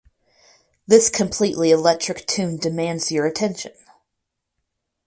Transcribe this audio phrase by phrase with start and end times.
[0.87, 3.73] This completely electric tune demands your attention!